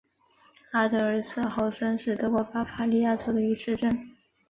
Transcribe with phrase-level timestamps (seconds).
[0.71, 4.17] 阿德尔茨豪森是德国巴伐利亚州的一个市镇。